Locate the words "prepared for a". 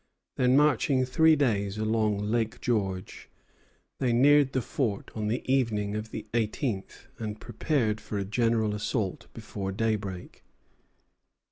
7.39-8.25